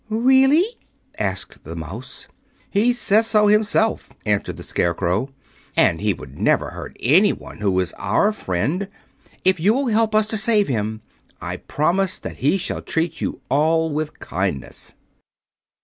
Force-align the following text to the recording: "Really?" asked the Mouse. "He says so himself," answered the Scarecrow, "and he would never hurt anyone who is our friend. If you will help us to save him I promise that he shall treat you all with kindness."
"Really?" 0.09 0.65
asked 1.19 1.63
the 1.63 1.75
Mouse. 1.75 2.27
"He 2.71 2.91
says 2.91 3.27
so 3.27 3.45
himself," 3.45 4.11
answered 4.25 4.57
the 4.57 4.63
Scarecrow, 4.63 5.29
"and 5.77 6.01
he 6.01 6.11
would 6.11 6.39
never 6.39 6.71
hurt 6.71 6.97
anyone 7.01 7.59
who 7.59 7.79
is 7.79 7.93
our 7.99 8.31
friend. 8.31 8.87
If 9.45 9.59
you 9.59 9.75
will 9.75 9.89
help 9.89 10.15
us 10.15 10.25
to 10.33 10.37
save 10.37 10.67
him 10.67 11.03
I 11.39 11.57
promise 11.57 12.17
that 12.17 12.37
he 12.37 12.57
shall 12.57 12.81
treat 12.81 13.21
you 13.21 13.41
all 13.47 13.91
with 13.93 14.17
kindness." 14.17 14.95